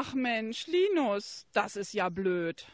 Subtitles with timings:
[0.00, 2.64] Ach Mensch, Linus, das ist ja blöd.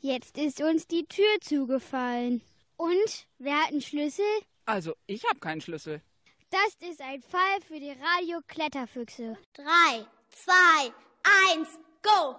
[0.00, 2.40] Jetzt ist uns die Tür zugefallen.
[2.76, 4.24] Und wer hat einen Schlüssel?
[4.64, 6.02] Also, ich habe keinen Schlüssel.
[6.50, 9.36] Das ist ein Fall für die Radio-Kletterfüchse.
[9.54, 10.92] Drei, zwei,
[11.50, 11.68] eins,
[12.00, 12.36] go!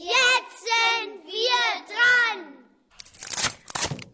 [0.00, 2.64] Jetzt sind wir dran!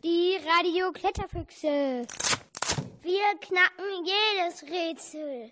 [0.02, 2.06] Die Radio-Kletterfüchse.
[3.00, 5.50] Wir knacken jedes Rätsel.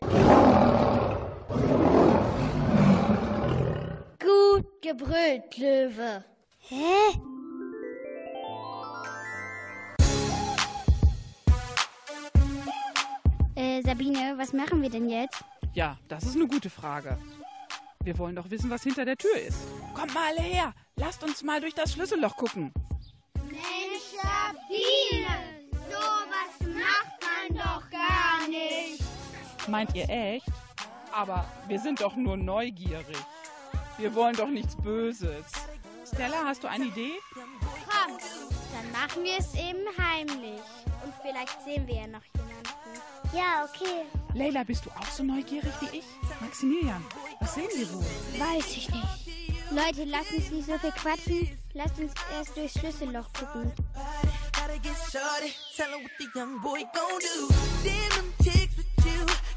[4.22, 6.24] Gut gebrüllt, Löwe.
[6.58, 7.18] Hä?
[13.56, 15.42] Äh, Sabine, was machen wir denn jetzt?
[15.74, 17.18] Ja, das ist eine gute Frage.
[18.04, 19.58] Wir wollen doch wissen, was hinter der Tür ist.
[19.92, 20.72] Kommt mal alle her.
[20.94, 22.72] Lasst uns mal durch das Schlüsselloch gucken.
[23.48, 25.36] Mensch, Sabine,
[25.90, 29.02] sowas macht man doch gar nicht.
[29.66, 30.46] Meint ihr echt?
[31.12, 33.16] Aber wir sind doch nur neugierig.
[34.02, 35.44] Wir wollen doch nichts Böses.
[36.12, 37.12] Stella, hast du eine Idee?
[37.34, 38.18] Komm,
[38.72, 40.60] dann machen wir es eben heimlich.
[41.04, 42.68] Und vielleicht sehen wir ja noch jemanden.
[43.32, 44.02] Ja, okay.
[44.34, 46.04] Leila, bist du auch so neugierig wie ich?
[46.40, 47.04] Maximilian,
[47.38, 48.04] was sehen wir wohl?
[48.40, 49.70] Weiß ich nicht.
[49.70, 51.58] Leute, lasst uns nicht so viel quatschen.
[51.74, 53.70] Lasst uns erst durchs Schlüsselloch gucken.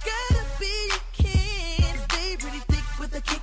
[0.05, 1.95] Gotta be a kid.
[2.09, 3.41] They pretty thick with a kick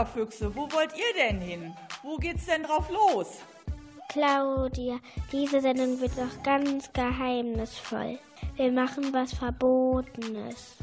[0.00, 1.74] Hey, Kletterfüchse, wo wollt ihr denn hin?
[2.02, 3.40] Wo geht's denn drauf los?
[4.08, 4.98] Claudia,
[5.30, 8.18] diese Sendung wird doch ganz geheimnisvoll.
[8.56, 10.76] Wir machen was Verbotenes.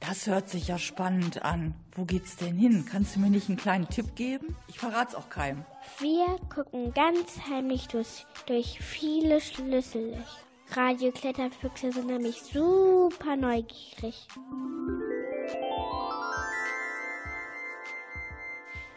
[0.00, 1.74] Das hört sich ja spannend an.
[1.94, 2.86] Wo geht's denn hin?
[2.90, 4.56] Kannst du mir nicht einen kleinen Tipp geben?
[4.68, 5.66] Ich verrat's auch keinem.
[5.98, 10.24] Wir gucken ganz heimlich durch, durch viele Schlüssellöcher.
[10.70, 14.26] Radio-Kletterfüchse sind nämlich super neugierig.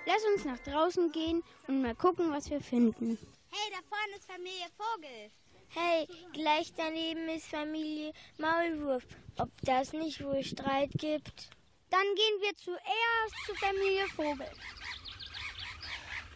[0.08, 3.18] Lass uns nach draußen gehen und mal gucken, was wir finden.
[3.52, 5.32] Hey, da vorne ist Familie Vogel.
[5.68, 9.04] Hey, gleich daneben ist Familie Maulwurf.
[9.38, 11.50] Ob das nicht wohl Streit gibt?
[11.90, 14.48] Dann gehen wir zuerst zu Familie Vogel.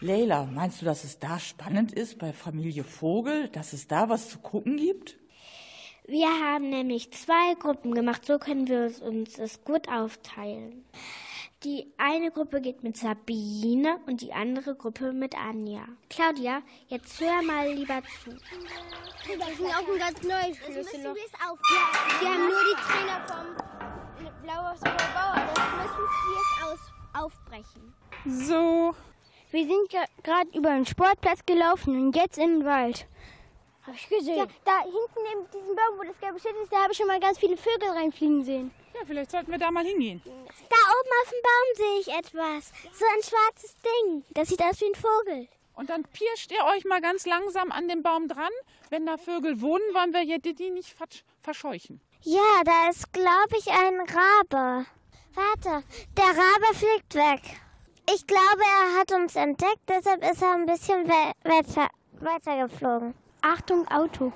[0.02, 4.32] Leila, meinst du, dass es da spannend ist bei Familie Vogel, dass es da was
[4.32, 5.16] zu gucken gibt?
[6.08, 10.84] Wir haben nämlich zwei Gruppen gemacht, so können wir uns das gut aufteilen.
[11.64, 15.84] Die eine Gruppe geht mit Sabine und die andere Gruppe mit Anja.
[16.10, 18.32] Claudia, jetzt hör mal lieber zu.
[18.32, 21.16] Das sind auch ein ganz neues Schlüssel noch.
[21.16, 25.36] Wir haben nur die Trainer vom Blauhaus oder Bauer.
[25.54, 26.80] Das müssen wir es aus
[27.14, 27.94] aufbrechen.
[28.26, 28.96] So,
[29.52, 29.90] Wir sind
[30.24, 33.06] gerade über den Sportplatz gelaufen und jetzt in den Wald.
[33.86, 34.38] Hab ich gesehen.
[34.38, 37.08] Ja, da hinten neben diesem Baum, wo das gelbe Schild ist, da habe ich schon
[37.08, 38.72] mal ganz viele Vögel reinfliegen sehen.
[38.94, 40.22] Ja, vielleicht sollten wir da mal hingehen.
[40.26, 42.72] Da oben auf dem Baum sehe ich etwas.
[42.98, 44.24] So ein schwarzes Ding.
[44.32, 45.48] Das sieht aus wie ein Vogel.
[45.74, 48.52] Und dann pirscht ihr euch mal ganz langsam an den Baum dran.
[48.90, 52.02] Wenn da Vögel wohnen, wollen wir die nicht versch- verscheuchen.
[52.24, 54.86] Ja, da ist, glaube ich, ein Rabe.
[55.34, 55.84] Warte,
[56.18, 57.42] der Rabe fliegt weg.
[58.14, 61.88] Ich glaube, er hat uns entdeckt, deshalb ist er ein bisschen we weiter,
[62.20, 63.14] weitergeflogen.
[63.42, 64.34] Achtung, Auto.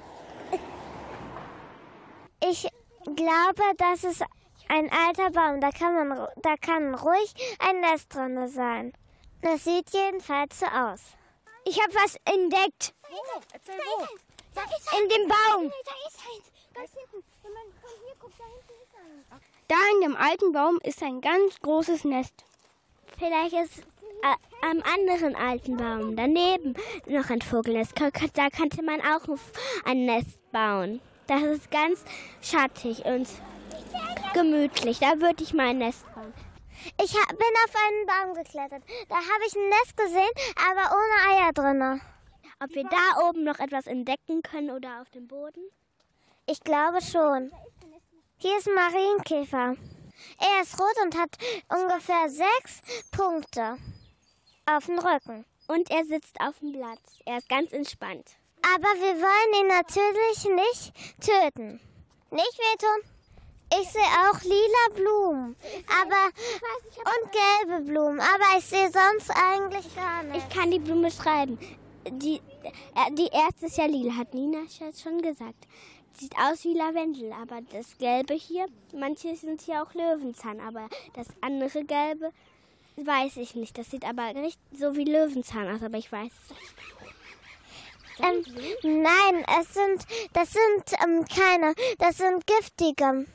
[2.49, 2.67] Ich
[3.03, 4.23] glaube, das ist
[4.69, 5.61] ein alter Baum.
[5.61, 8.93] Da kann, man, da kann ruhig ein Nest drin sein.
[9.41, 11.01] Das sieht jedenfalls so aus.
[11.65, 12.93] Ich habe was entdeckt.
[13.11, 14.03] Oh, erzähl wo.
[14.97, 15.71] In dem Baum.
[15.85, 16.51] Da ist eins.
[16.73, 17.23] Ganz hinten.
[17.43, 19.43] Wenn man von hier guckt, da hinten ist eins.
[19.67, 22.33] Da in dem alten Baum ist ein ganz großes Nest.
[23.17, 26.75] Vielleicht ist äh, am anderen alten Baum daneben
[27.07, 27.93] noch ein Vogelnest.
[28.33, 29.27] Da könnte man auch
[29.85, 31.01] ein Nest bauen.
[31.27, 32.03] Das ist ganz
[32.41, 33.27] schattig und
[34.33, 34.99] gemütlich.
[34.99, 36.33] Da würde ich mal ein Nest bauen.
[37.01, 38.83] Ich ha- bin auf einen Baum geklettert.
[39.09, 40.31] Da habe ich ein Nest gesehen,
[40.69, 42.01] aber ohne Eier drinne.
[42.63, 45.61] Ob wir da oben noch etwas entdecken können oder auf dem Boden?
[46.45, 47.51] Ich glaube schon.
[48.37, 49.75] Hier ist ein Marienkäfer.
[50.39, 51.31] Er ist rot und hat
[51.69, 52.81] ungefähr sechs
[53.11, 53.77] Punkte
[54.65, 55.45] auf dem Rücken.
[55.67, 56.99] Und er sitzt auf dem Blatt.
[57.25, 58.37] Er ist ganz entspannt.
[58.73, 61.79] Aber wir wollen ihn natürlich nicht töten.
[62.31, 63.11] Nicht wehtun?
[63.71, 65.55] Ich sehe auch lila Blumen,
[66.01, 66.29] aber
[66.97, 70.45] und gelbe Blumen, aber ich sehe sonst eigentlich gar nichts.
[70.47, 71.57] Ich kann die Blume schreiben.
[72.07, 74.59] Die, äh, die erste ist ja lila, hat Nina
[75.01, 75.67] schon gesagt.
[76.13, 81.27] Sieht aus wie Lavendel, aber das Gelbe hier, manche sind hier auch Löwenzahn, aber das
[81.41, 82.31] andere Gelbe
[82.95, 83.77] weiß ich nicht.
[83.77, 86.75] Das sieht aber nicht so wie Löwenzahn aus, aber ich weiß es nicht.
[88.19, 93.25] Ähm, nein, es sind, das sind ähm, keine, das sind giftige,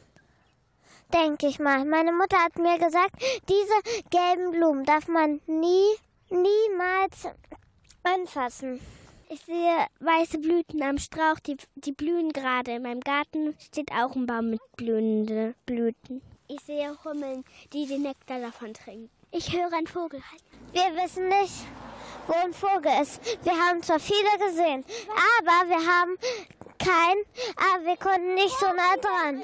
[1.13, 1.85] denke ich mal.
[1.85, 3.15] Meine Mutter hat mir gesagt,
[3.49, 5.87] diese gelben Blumen darf man nie,
[6.31, 7.29] niemals
[8.03, 8.81] anfassen.
[9.29, 12.73] Ich sehe weiße Blüten am Strauch, die, die blühen gerade.
[12.73, 16.21] In meinem Garten steht auch ein Baum mit blühenden Blüten.
[16.49, 19.09] Ich sehe Hummeln, die den Nektar davon trinken.
[19.31, 20.21] Ich höre einen Vogel.
[20.73, 21.65] Wir wissen nicht,
[22.31, 23.21] wo ein Vogel ist.
[23.43, 24.85] Wir haben zwar viele gesehen,
[25.39, 26.17] aber wir haben
[26.79, 27.19] kein,
[27.57, 29.43] aber wir konnten nicht so nah dran.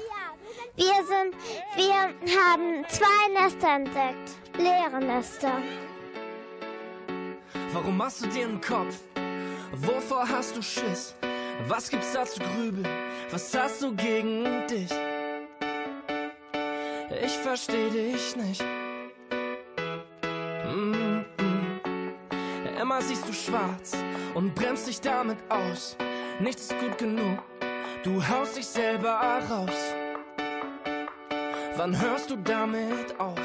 [0.75, 1.35] Wir sind,
[1.75, 1.93] wir
[2.39, 4.57] haben zwei Nester entdeckt.
[4.57, 5.51] Leere Nester.
[7.73, 8.95] Warum machst du dir einen Kopf?
[9.73, 11.13] Wovor hast du Schiss?
[11.67, 12.87] Was gibt's da zu grübeln?
[13.31, 14.89] Was hast du gegen dich?
[17.23, 18.63] Ich versteh dich nicht.
[20.71, 21.06] Mm
[22.87, 23.91] Immer siehst du schwarz
[24.33, 25.97] und bremst dich damit aus.
[26.39, 27.37] Nichts ist gut genug.
[28.01, 29.19] Du haust dich selber
[29.49, 29.93] raus.
[31.75, 33.41] Wann hörst du damit auf?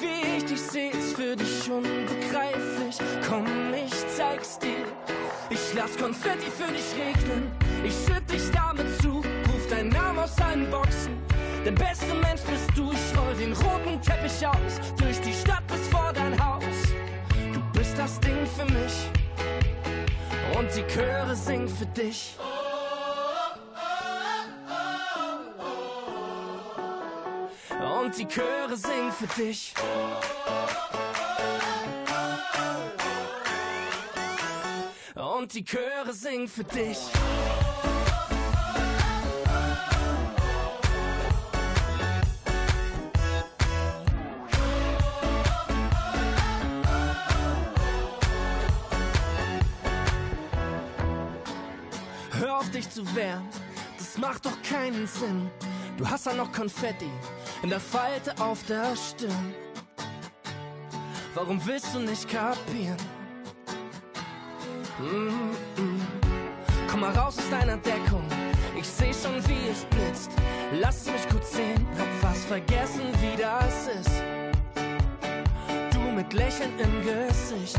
[0.00, 2.98] Wie ich dich seh, ist für dich unbegreiflich.
[3.28, 4.84] Komm, ich zeig's dir.
[5.50, 7.48] Ich lass Konfetti für dich regnen.
[7.84, 9.18] Ich schütt dich damit zu.
[9.18, 11.22] Ruf deinen Namen aus allen Boxen.
[11.64, 12.90] Der beste Mensch bist du.
[12.90, 14.80] Ich roll den roten Teppich aus.
[14.96, 16.62] Durch die Stadt bis dein Haus.
[17.52, 19.10] Du bist das Ding für mich.
[20.56, 22.36] Und die Chöre singen für dich.
[28.02, 29.74] Und die Chöre singen für dich.
[35.14, 36.98] Und die Chöre singen für dich.
[53.04, 53.48] Zu wehren,
[53.98, 55.50] das macht doch keinen Sinn.
[55.96, 57.10] Du hast ja noch Konfetti
[57.62, 59.54] in der Falte auf der Stirn.
[61.34, 62.96] Warum willst du nicht kapieren?
[64.98, 66.00] Mm -mm.
[66.90, 68.24] Komm mal raus aus deiner Deckung.
[68.78, 70.30] Ich seh schon, wie es blitzt.
[70.80, 74.22] Lass mich kurz sehen, hab fast vergessen, wie das ist.
[75.92, 77.78] Du mit Lächeln im Gesicht.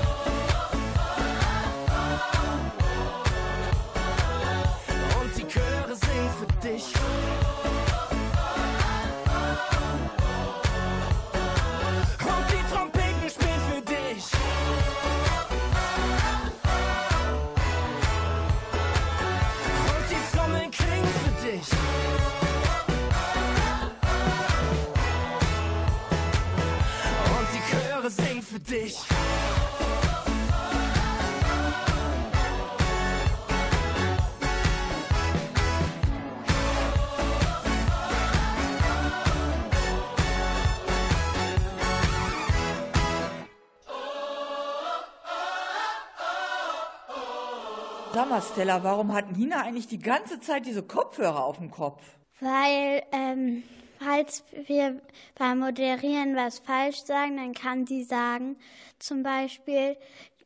[48.31, 52.01] Mal, Stella, warum hat Nina eigentlich die ganze Zeit diese Kopfhörer auf dem Kopf?
[52.39, 53.63] Weil, ähm,
[53.99, 55.01] falls wir
[55.35, 58.55] beim Moderieren was falsch sagen, dann kann sie sagen,
[58.99, 59.97] zum Beispiel,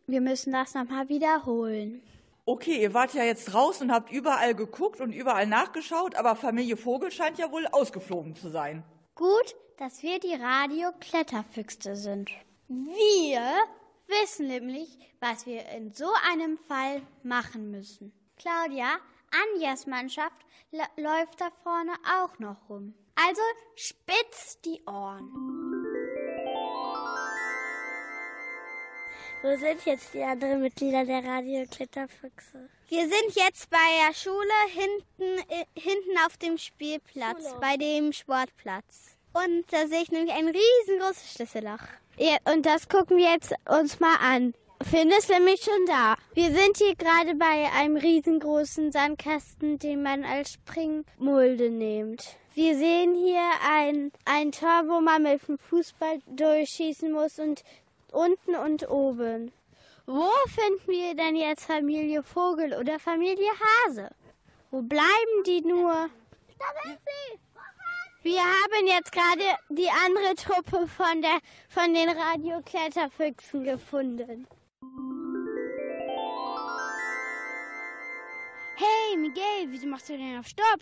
[0.07, 2.01] wir müssen das nochmal wiederholen.
[2.47, 6.77] Okay, ihr wart ja jetzt draußen und habt überall geguckt und überall nachgeschaut, aber Familie
[6.77, 8.83] Vogel scheint ja wohl ausgeflogen zu sein.
[9.13, 12.31] Gut, dass wir die Radio-Kletterfüchse sind.
[12.67, 13.41] Wir
[14.07, 18.13] wissen nämlich, was wir in so einem Fall machen müssen.
[18.37, 18.97] Claudia,
[19.53, 22.93] Anjas Mannschaft läuft da vorne auch noch rum.
[23.15, 23.41] Also
[23.75, 25.31] spitz die Ohren.
[29.41, 32.69] Wo sind jetzt die anderen Mitglieder der Radio-Kletterfüchse?
[32.87, 34.35] Wir sind jetzt bei der Schule
[34.69, 39.15] hinten, äh, hinten auf dem Spielplatz, bei dem Sportplatz.
[39.33, 41.87] Und da sehe ich nämlich ein riesengroßes Schlüsselloch.
[42.17, 44.53] Ja, und das gucken wir jetzt uns mal an.
[44.81, 46.15] Finn ist nämlich schon da.
[46.33, 52.37] Wir sind hier gerade bei einem riesengroßen Sandkasten, den man als Springmulde nimmt.
[52.53, 57.63] Wir sehen hier ein, ein Tor, wo man mit dem Fußball durchschießen muss und
[58.11, 59.51] unten und oben.
[60.05, 63.49] Wo finden wir denn jetzt Familie Vogel oder Familie
[63.87, 64.09] Hase?
[64.71, 66.09] Wo bleiben die nur?
[66.59, 67.44] Da sind sie!
[68.25, 71.37] Wir haben jetzt gerade die andere Truppe von, der,
[71.69, 74.47] von den Radiokletterfüchsen gefunden.
[78.77, 80.81] Hey Miguel, wieso machst du denn auf Stopp?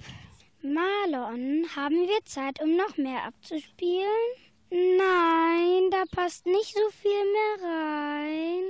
[0.61, 4.07] Marlon, haben wir Zeit, um noch mehr abzuspielen?
[4.69, 8.63] Nein, da passt nicht so viel mehr rein.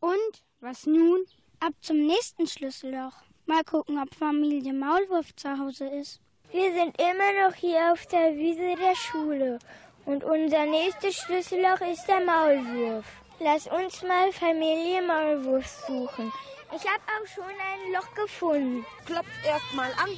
[0.00, 1.26] Und was nun?
[1.60, 3.12] Ab zum nächsten Schlüsselloch.
[3.44, 6.22] Mal gucken, ob Familie Maulwurf zu Hause ist.
[6.52, 9.58] Wir sind immer noch hier auf der Wiese der Schule.
[10.04, 13.04] Und unser nächstes Schlüsselloch ist der Maulwurf.
[13.40, 16.32] Lass uns mal Familie Maulwurf suchen.
[16.74, 18.86] Ich habe auch schon ein Loch gefunden.
[19.04, 20.10] Klopf erst mal an.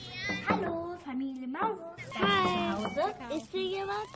[0.48, 1.96] Hallo, Familie Maulwurf.
[2.14, 2.84] Hi.
[2.84, 3.14] Zu Hause?
[3.36, 4.08] Ist hier jemand?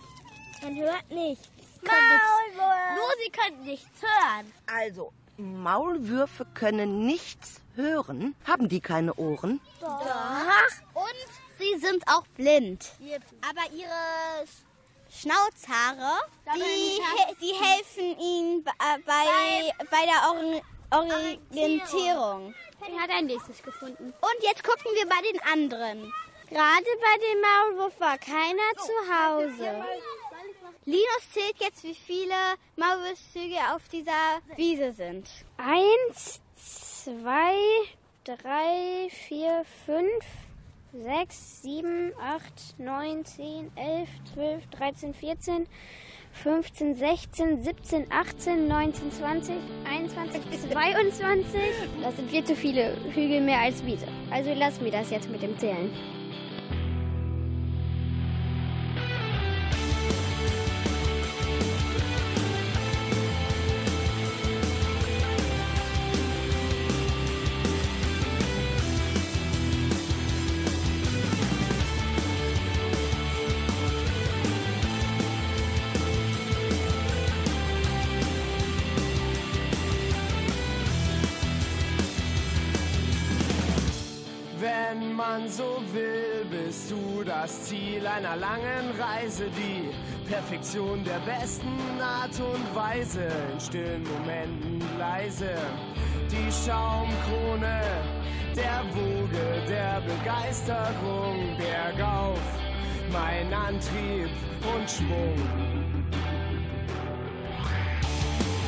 [0.62, 1.48] Man hört nichts.
[1.82, 2.94] Maulwurf!
[2.94, 4.52] Nur sie können nichts hören.
[4.66, 8.34] Also, Maulwürfe können nichts hören.
[8.46, 9.60] Haben die keine Ohren?
[10.94, 12.90] Und sie sind auch blind.
[13.48, 14.46] Aber ihre
[15.10, 16.20] Schnauzhaare,
[16.56, 17.00] die,
[17.40, 22.54] die helfen ihnen äh, bei, bei der Ori- Orientierung.
[22.80, 24.12] Er hat ein nächstes gefunden.
[24.20, 26.12] Und jetzt gucken wir bei den anderen.
[26.48, 29.84] Gerade bei dem Maulwurf war keiner zu Hause.
[30.84, 32.34] Linus zählt jetzt, wie viele
[32.76, 35.28] Maulwurfszüge auf dieser Wiese sind.
[35.56, 37.54] Eins, zwei,
[38.24, 40.24] drei, vier, fünf,
[40.92, 45.66] sechs, sieben, acht, neun, zehn, elf, zwölf, dreizehn, vierzehn,
[46.32, 49.54] 15, 16, 17, 18, 19, 20,
[49.88, 51.60] 21, 22.
[52.02, 54.06] Das sind viel zu viele Hügel mehr als Wiese.
[54.30, 55.90] Also lass mir das jetzt mit dem Zählen.
[87.72, 89.88] Ziel einer langen Reise, die
[90.30, 95.54] Perfektion der besten Art und Weise, in stillen Momenten leise.
[96.30, 97.80] die Schaumkrone
[98.54, 102.40] der Woge der Begeisterung bergauf,
[103.10, 104.28] mein Antrieb
[104.74, 105.34] und Schwung.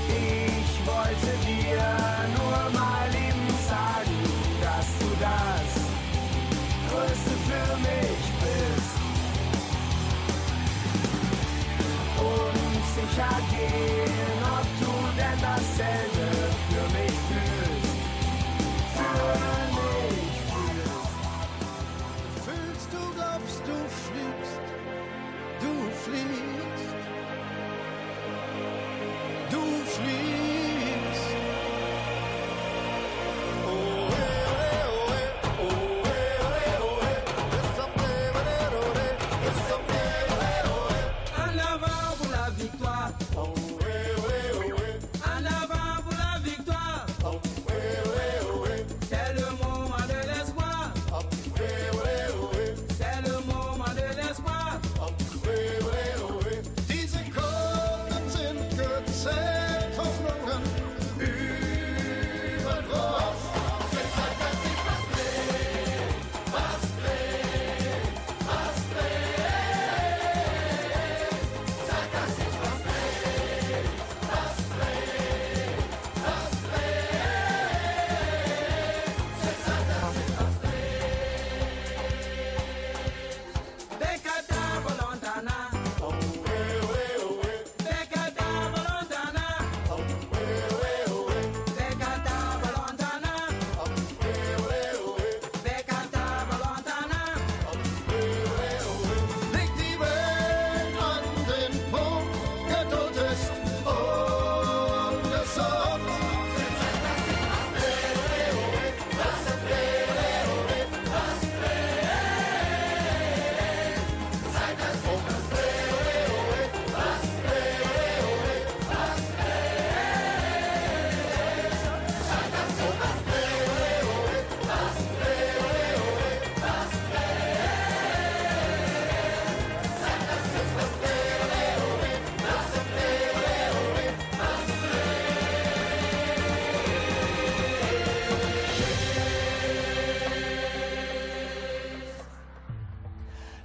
[0.08, 1.93] Ich wollte dir
[13.14, 16.26] Und sicher gehen, ob du denn dasselbe
[16.68, 17.96] für mich fühlst.
[18.94, 19.38] Für
[19.76, 21.18] mich fühlst.
[22.44, 24.64] Fühlst du, glaubst du, fliegst,
[25.60, 26.53] du fliegst,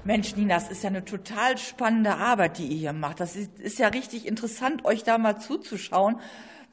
[0.05, 3.19] Mensch, Nina, das ist ja eine total spannende Arbeit, die ihr hier macht.
[3.19, 6.19] Das ist, ist ja richtig interessant, euch da mal zuzuschauen,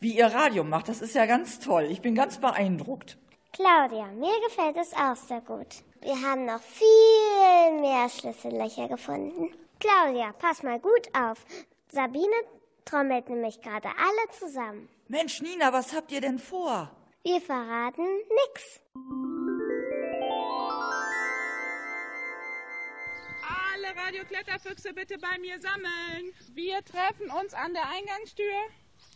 [0.00, 0.88] wie ihr Radio macht.
[0.88, 1.88] Das ist ja ganz toll.
[1.90, 3.18] Ich bin ganz beeindruckt.
[3.52, 5.66] Claudia, mir gefällt es auch sehr gut.
[6.02, 9.50] Wir haben noch viel mehr Schlüssellöcher gefunden.
[9.80, 11.44] Claudia, pass mal gut auf.
[11.88, 12.36] Sabine
[12.84, 14.88] trommelt nämlich gerade alle zusammen.
[15.08, 16.90] Mensch, Nina, was habt ihr denn vor?
[17.22, 18.06] Wir verraten
[18.46, 18.80] nix.
[23.96, 26.32] Alle Radiokletterfüchse bitte bei mir sammeln.
[26.52, 28.54] Wir treffen uns an der Eingangstür.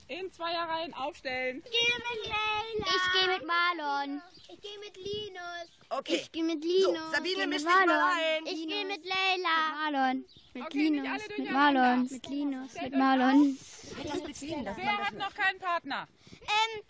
[0.08, 1.62] In Zweierreihen aufstellen.
[1.64, 2.86] Ich gehe mit Leila.
[2.86, 4.22] Ich gehe mit Marlon.
[4.48, 5.68] Ich gehe mit Linus.
[5.90, 6.16] Okay.
[6.16, 6.84] Ich gehe mit Linus.
[6.84, 8.46] So, Sabine, Ich gehe misch mit dich mal ein.
[8.46, 9.36] Ich gehe mit Leila.
[9.36, 10.24] Mit Marlon.
[10.54, 11.22] Mit Okay, Linus.
[11.38, 11.50] Mit.
[11.50, 12.08] Marlon.
[12.10, 12.74] Mit Linus.
[12.82, 13.58] Mit Marlon.
[13.92, 16.08] Wer hat noch keinen Partner?
[16.40, 16.82] Ähm,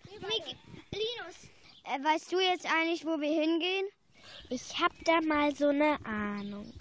[0.92, 1.36] Linus.
[1.84, 3.86] Äh, weißt du jetzt eigentlich, wo wir hingehen?
[4.48, 6.72] Ich hab da mal so eine Ahnung.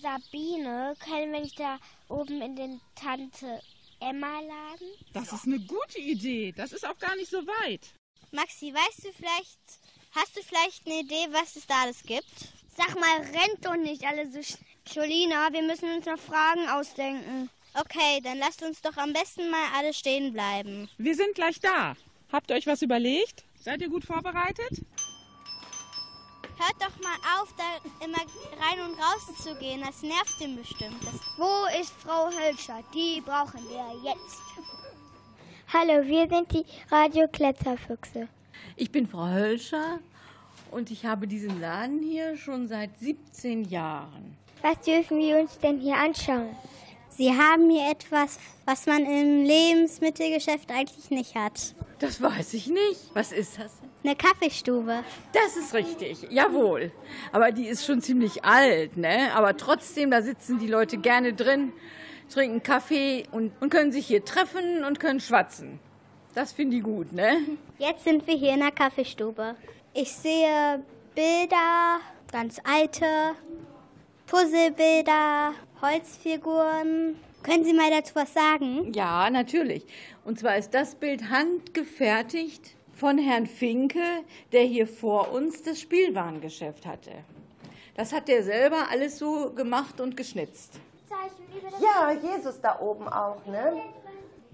[0.00, 3.60] Sabine, können wir nicht da oben in den Tante
[4.00, 4.88] Emma laden?
[5.12, 6.52] Das ist eine gute Idee.
[6.52, 7.94] Das ist auch gar nicht so weit.
[8.30, 9.58] Maxi, weißt du vielleicht,
[10.12, 12.52] hast du vielleicht eine Idee, was es da alles gibt?
[12.76, 14.64] Sag mal, rennt doch nicht alle so schnell.
[14.94, 17.50] Jolina, wir müssen uns noch Fragen ausdenken.
[17.74, 20.88] Okay, dann lasst uns doch am besten mal alle stehen bleiben.
[20.96, 21.94] Wir sind gleich da.
[22.32, 23.44] Habt ihr euch was überlegt?
[23.60, 24.84] Seid ihr gut vorbereitet?
[26.58, 29.80] Hört doch mal auf, da immer rein und raus zu gehen.
[29.80, 31.00] Das nervt ihn bestimmt.
[31.04, 32.82] Das Wo ist Frau Hölscher?
[32.92, 34.42] Die brauchen wir jetzt.
[35.72, 38.26] Hallo, wir sind die Radio-Kletzerfüchse.
[38.74, 40.00] Ich bin Frau Hölscher
[40.72, 44.36] und ich habe diesen Laden hier schon seit 17 Jahren.
[44.60, 46.56] Was dürfen wir uns denn hier anschauen?
[47.10, 51.74] Sie haben hier etwas, was man im Lebensmittelgeschäft eigentlich nicht hat.
[52.00, 53.14] Das weiß ich nicht.
[53.14, 53.78] Was ist das?
[53.80, 53.87] denn?
[54.08, 55.04] Eine Kaffeestube.
[55.34, 56.92] Das ist richtig, jawohl.
[57.30, 59.34] Aber die ist schon ziemlich alt, ne?
[59.34, 61.74] Aber trotzdem, da sitzen die Leute gerne drin,
[62.32, 65.78] trinken Kaffee und, und können sich hier treffen und können schwatzen.
[66.34, 67.36] Das finde ich gut, ne?
[67.76, 69.56] Jetzt sind wir hier in der Kaffeestube.
[69.92, 70.82] Ich sehe
[71.14, 72.00] Bilder,
[72.32, 73.34] ganz alte,
[74.26, 77.16] Puzzlebilder, Holzfiguren.
[77.42, 78.90] Können Sie mal dazu was sagen?
[78.94, 79.84] Ja, natürlich.
[80.24, 86.84] Und zwar ist das Bild handgefertigt von Herrn Finke, der hier vor uns das Spielwarengeschäft
[86.84, 87.12] hatte.
[87.94, 90.80] Das hat der selber alles so gemacht und geschnitzt.
[91.80, 93.74] Ja, Jesus da oben auch, ne?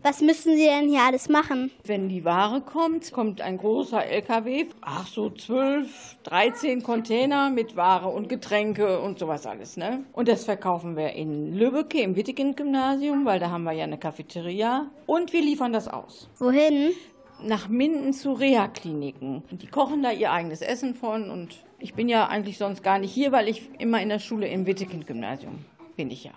[0.03, 1.71] Was müssen Sie denn hier alles machen?
[1.85, 8.09] Wenn die Ware kommt, kommt ein großer LKW, ach so 12, 13 Container mit Ware
[8.09, 10.05] und Getränke und sowas alles, ne?
[10.13, 14.91] Und das verkaufen wir in Lübbecke im Wittigen-Gymnasium, weil da haben wir ja eine Cafeteria.
[15.07, 16.29] Und wir liefern das aus.
[16.39, 16.93] Wohin?
[17.43, 19.43] Nach Minden zu Reha-Kliniken.
[19.51, 23.13] Die kochen da ihr eigenes Essen von und ich bin ja eigentlich sonst gar nicht
[23.13, 25.65] hier, weil ich immer in der Schule im Wittigen-Gymnasium
[25.97, 26.33] bin ich ja.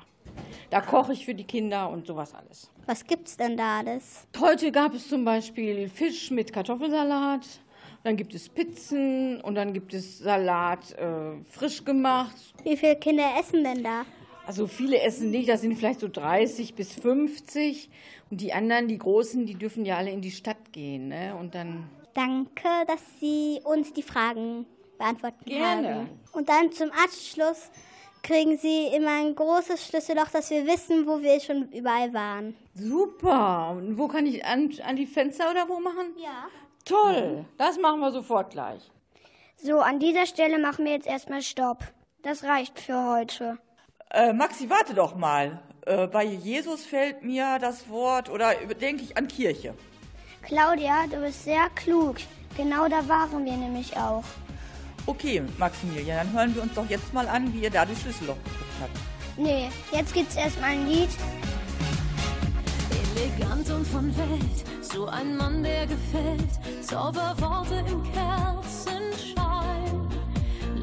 [0.69, 2.69] Da koche ich für die Kinder und sowas alles.
[2.86, 4.27] Was gibt's denn da alles?
[4.39, 7.47] Heute gab es zum Beispiel Fisch mit Kartoffelsalat,
[8.03, 12.36] dann gibt es Pizzen und dann gibt es Salat äh, frisch gemacht.
[12.63, 14.03] Wie viele Kinder essen denn da?
[14.47, 17.89] Also viele essen nicht, das sind vielleicht so 30 bis 50
[18.31, 21.10] und die anderen, die Großen, die dürfen ja alle in die Stadt gehen.
[21.10, 21.36] Ne?
[21.38, 24.65] Und dann Danke, dass Sie uns die Fragen
[24.97, 25.95] beantworten Gerne.
[25.95, 26.10] haben.
[26.31, 27.69] Und dann zum Abschluss
[28.23, 32.55] kriegen Sie immer ein großes Schlüsselloch, dass wir wissen, wo wir schon überall waren.
[32.73, 33.75] super.
[33.77, 36.15] Und wo kann ich an, an die Fenster oder wo machen?
[36.17, 36.47] Ja.
[36.86, 38.81] Toll, das machen wir sofort gleich.
[39.57, 41.83] So, an dieser Stelle machen wir jetzt erstmal Stopp.
[42.21, 43.57] Das reicht für heute.
[44.10, 45.60] Äh, Maxi, warte doch mal.
[45.86, 49.74] Äh, bei Jesus fällt mir das Wort, oder denke ich an Kirche.
[50.41, 52.17] Claudia, du bist sehr klug.
[52.56, 54.24] Genau da waren wir nämlich auch.
[55.06, 58.36] Okay, Maximilian, dann hören wir uns doch jetzt mal an, wie ihr da das Schlüsselloch
[58.43, 58.98] geguckt habt.
[59.38, 61.10] Nee, jetzt gibt's erstmal ein Lied.
[63.15, 66.50] Elegant und von Welt, so ein Mann, der gefällt.
[66.82, 69.57] Zauberworte im Kerzenschein.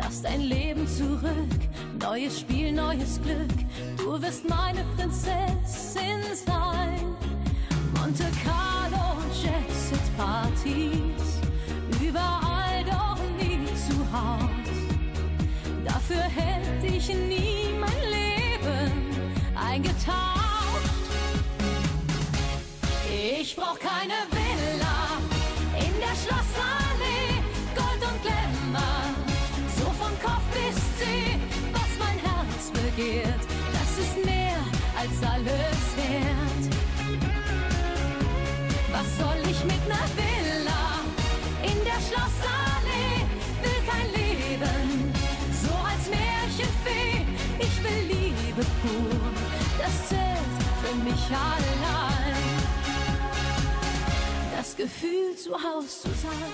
[0.04, 1.48] Lass dein Leben zurück,
[1.98, 3.48] neues Spiel, neues Glück.
[3.96, 7.16] Du wirst meine Prinzessin sein.
[7.98, 11.40] Monte Carlo, Jet Partys,
[12.02, 14.76] überall doch nie zu Haus.
[15.86, 18.92] Dafür hätte ich nie mein Leben
[19.56, 20.20] eingetaucht.
[23.40, 25.18] Ich brauch keine Villa
[25.78, 26.83] in der Schlossallee,
[32.96, 33.40] Begehrt,
[33.72, 34.58] das ist mehr
[34.96, 36.64] als alles wert.
[38.92, 41.00] Was soll ich mit ner Villa
[41.62, 43.26] in der Schlossallee?
[43.62, 45.12] Will kein Leben,
[45.64, 47.26] so als Märchenfee.
[47.58, 49.20] Ich will Liebe pur,
[49.78, 52.36] das zählt für mich allein.
[54.56, 56.52] Das Gefühl, zu Haus zu sein.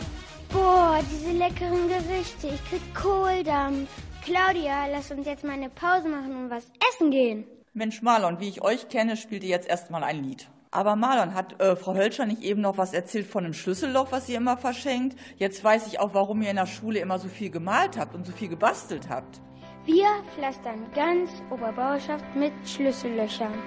[0.51, 2.49] Boah, diese leckeren Gerichte.
[2.49, 3.89] Ich krieg Kohldampf.
[4.31, 7.47] Claudia, lass uns jetzt mal eine Pause machen und was essen gehen.
[7.73, 10.49] Mensch, Marlon, wie ich euch kenne, spielt ihr jetzt erstmal ein Lied.
[10.71, 14.29] Aber Marlon, hat äh, Frau Hölscher nicht eben noch was erzählt von einem Schlüsselloch, was
[14.29, 15.19] ihr immer verschenkt?
[15.37, 18.25] Jetzt weiß ich auch, warum ihr in der Schule immer so viel gemalt habt und
[18.25, 19.41] so viel gebastelt habt.
[19.85, 23.59] Wir pflastern ganz Oberbauerschaft mit Schlüssellöchern.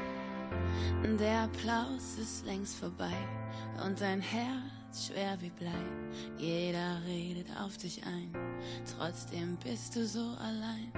[1.19, 3.11] Der Applaus ist längst vorbei
[3.85, 5.71] und dein Herz schwer wie Blei.
[6.37, 8.31] Jeder redet auf dich ein,
[8.97, 10.91] trotzdem bist du so allein.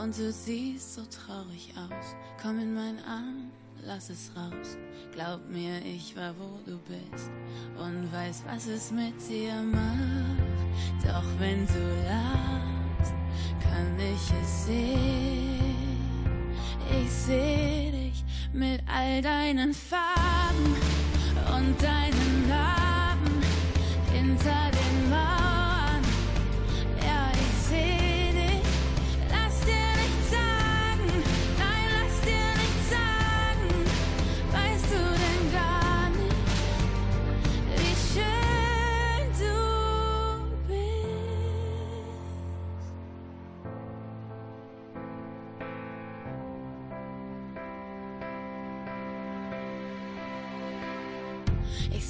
[0.00, 2.16] Und du siehst so traurig aus.
[2.40, 3.50] Komm in mein Arm,
[3.84, 4.76] lass es raus.
[5.12, 7.30] Glaub mir, ich war wo du bist
[7.78, 11.04] und weiß, was es mit dir macht.
[11.04, 13.14] Doch wenn du lachst,
[13.60, 15.58] kann ich es sehen.
[17.02, 20.76] Ich seh dich mit all deinen Farben
[21.54, 22.97] und deinen Narben
[24.28, 25.47] hinter den Mauern.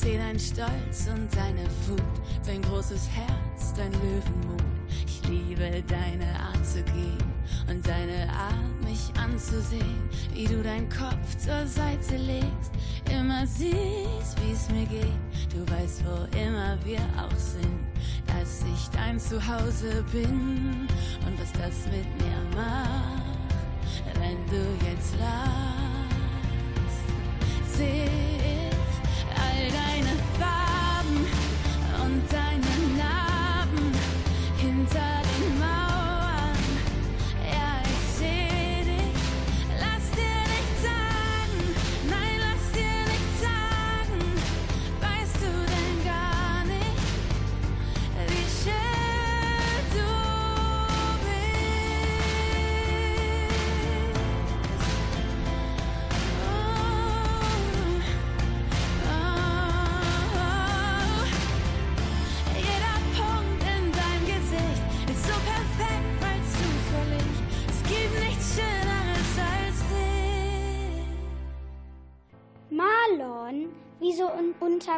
[0.09, 2.01] Seh dein Stolz und deine Wut,
[2.47, 4.63] dein großes Herz, dein Löwenmut.
[5.07, 7.19] Ich liebe deine Art zu gehen
[7.69, 12.73] und deine Art, mich anzusehen, wie du deinen Kopf zur Seite legst,
[13.11, 15.53] immer siehst, wie's mir geht.
[15.53, 17.81] Du weißt, wo immer wir auch sind,
[18.27, 20.89] dass ich dein Zuhause bin
[21.27, 23.39] und was das mit mir macht,
[24.15, 25.98] wenn du jetzt lachst.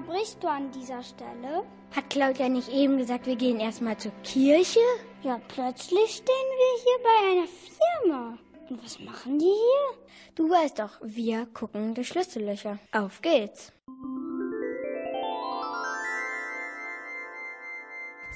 [0.00, 1.64] Unterbrichst du an dieser Stelle?
[1.94, 4.80] Hat Claudia nicht eben gesagt, wir gehen erstmal zur Kirche?
[5.22, 7.48] Ja, plötzlich stehen wir hier bei einer
[8.04, 8.38] Firma.
[8.68, 9.98] Und was machen die hier?
[10.34, 12.78] Du weißt doch, wir gucken durch Schlüssellöcher.
[12.92, 13.72] Auf geht's.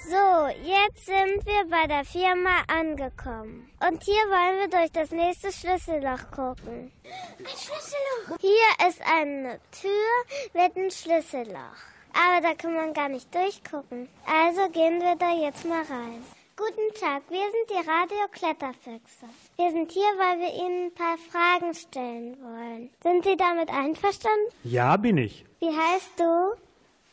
[0.07, 3.71] So, jetzt sind wir bei der Firma angekommen.
[3.89, 6.93] Und hier wollen wir durch das nächste Schlüsselloch gucken.
[7.39, 8.39] Ein Schlüsselloch.
[8.39, 11.81] Hier ist eine Tür mit einem Schlüsselloch.
[12.13, 14.11] Aber da kann man gar nicht durchgucken.
[14.27, 16.23] Also gehen wir da jetzt mal rein.
[16.55, 19.27] Guten Tag, wir sind die Radio Kletterfüchse.
[19.57, 22.91] Wir sind hier, weil wir Ihnen ein paar Fragen stellen wollen.
[23.03, 24.53] Sind Sie damit einverstanden?
[24.65, 25.47] Ja, bin ich.
[25.61, 26.57] Wie heißt du?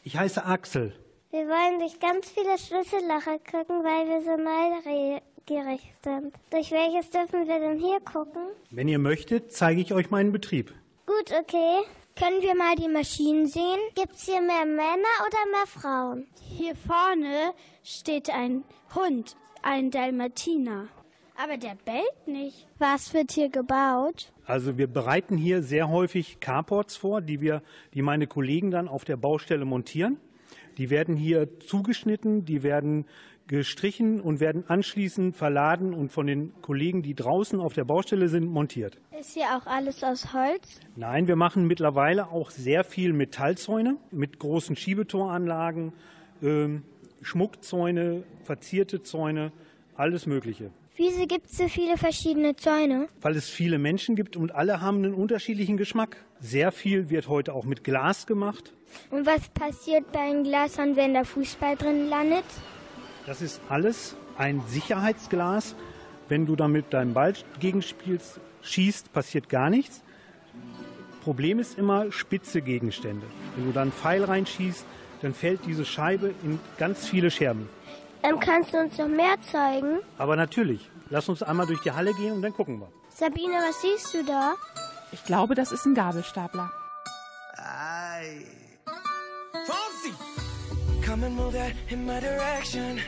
[0.04, 0.94] Ich heiße Axel.
[1.32, 6.36] Wir wollen durch ganz viele Schlüssellocher gucken, weil wir so neugierig sind.
[6.50, 8.42] Durch welches dürfen wir denn hier gucken?
[8.70, 10.74] Wenn ihr möchtet, zeige ich euch meinen Betrieb.
[11.06, 11.84] Gut, okay.
[12.20, 13.80] Können wir mal die Maschinen sehen?
[13.96, 16.28] Gibt's hier mehr Männer oder mehr Frauen?
[16.42, 20.90] Hier vorne steht ein Hund, ein Dalmatiner.
[21.42, 22.68] Aber der bellt nicht.
[22.78, 24.34] Was wird hier gebaut?
[24.46, 27.64] Also wir bereiten hier sehr häufig Carports vor, die wir,
[27.94, 30.20] die meine Kollegen dann auf der Baustelle montieren.
[30.78, 33.06] Die werden hier zugeschnitten, die werden
[33.48, 38.46] gestrichen und werden anschließend verladen und von den Kollegen, die draußen auf der Baustelle sind,
[38.46, 38.98] montiert.
[39.20, 40.80] Ist hier auch alles aus Holz?
[40.96, 45.92] Nein, wir machen mittlerweile auch sehr viel Metallzäune mit großen Schiebetoranlagen,
[46.42, 46.84] ähm,
[47.22, 49.52] Schmuckzäune, verzierte Zäune,
[49.96, 50.72] alles Mögliche.
[50.98, 53.08] Wieso gibt es so viele verschiedene Zäune?
[53.22, 56.18] Weil es viele Menschen gibt und alle haben einen unterschiedlichen Geschmack.
[56.42, 58.74] Sehr viel wird heute auch mit Glas gemacht.
[59.10, 62.44] Und was passiert bei einem Glasern, wenn der Fußball drin landet?
[63.26, 65.76] Das ist alles ein Sicherheitsglas.
[66.28, 70.04] Wenn du damit deinen Ball gegenspielst, schießt, passiert gar nichts.
[71.22, 73.26] Problem ist immer spitze Gegenstände.
[73.56, 74.86] Wenn du dann einen Pfeil reinschießt,
[75.22, 77.70] dann fällt diese Scheibe in ganz viele Scherben.
[78.24, 80.00] Ähm, kannst du uns noch mehr zeigen?
[80.18, 82.90] Aber natürlich, lass uns einmal durch die Halle gehen und dann gucken wir.
[83.10, 84.56] Sabine, was siehst du da?
[85.12, 86.72] Ich glaube, das ist ein Gabelstapler.
[87.58, 88.46] Aye.
[89.66, 90.14] Fonzie!
[91.06, 93.00] Come and move that in my direction.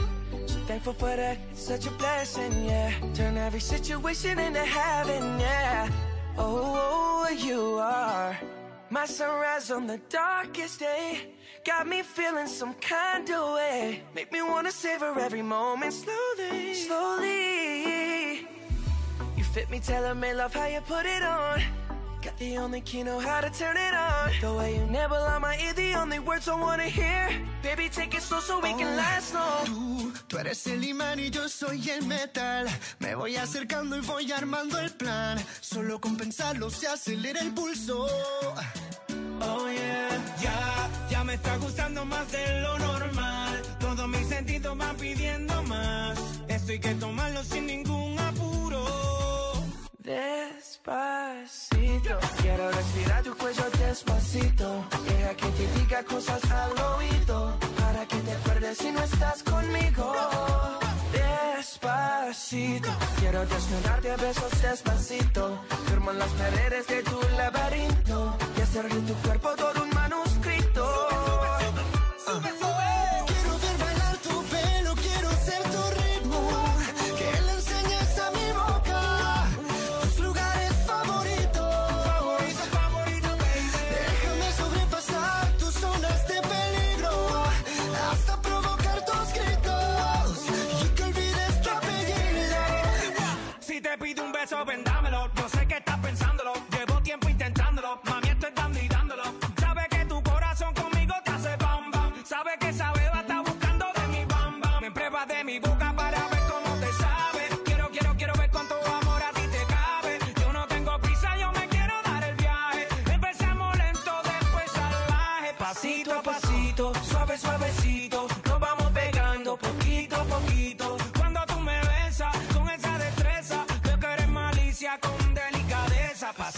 [0.48, 2.92] So thankful for that, it's such a blessing, yeah.
[3.14, 5.88] Turn every situation into heaven, yeah.
[6.38, 8.36] Oh, you are
[8.90, 11.34] my sunrise on the darkest day.
[11.66, 14.02] Got me feeling some kind of way.
[14.14, 18.40] Make me wanna savor every moment slowly, slowly.
[19.38, 21.62] You fit me, tell me love how you put it on.
[22.22, 24.32] Got the only key, know how to turn it on.
[24.42, 27.30] The way you nibble on my ear, the only words I wanna hear.
[27.62, 29.66] Baby, take it slow so we can last long.
[29.66, 32.68] Tú, tú eres el imán y yo soy el metal.
[33.00, 35.38] Me voy acercando y voy armando el plan.
[35.62, 38.06] Solo con pensarlo se acelera el pulso.
[39.42, 40.10] Oh yeah,
[40.42, 43.62] ya, ya me está gustando más de lo normal.
[43.80, 46.20] Todos mis sentidos van pidiendo más.
[46.48, 48.86] Esto hay que tomarlo sin ningún apuro.
[50.00, 50.90] Despacito,
[52.42, 54.86] quiero respirar tu cuello despacito.
[55.08, 57.58] Deja que te diga cosas al oído.
[57.80, 60.14] Para que te acuerdes si no estás conmigo.
[61.14, 65.60] Despacito, quiero desnudarte a besos despacito.
[65.88, 68.38] Firmo en las paredes de tu laberinto.
[68.74, 69.83] Hacer de tu cuerpo todo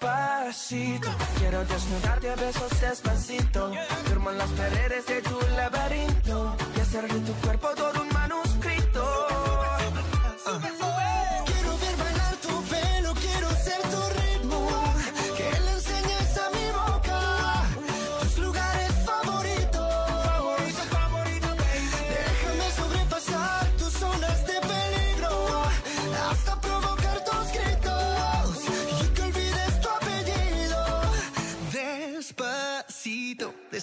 [0.00, 1.08] Despacito,
[1.38, 3.72] quiero desnudarte a besos despacito.
[4.06, 6.56] Firmo en las paredes de tu laberinto.
[6.76, 8.07] Y hacer de tu cuerpo todo un